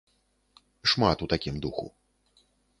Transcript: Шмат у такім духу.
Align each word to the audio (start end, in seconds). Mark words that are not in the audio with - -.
Шмат 0.93 1.17
у 1.27 1.29
такім 1.35 1.55
духу. 1.69 1.85